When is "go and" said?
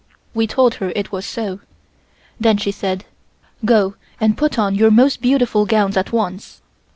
3.63-4.35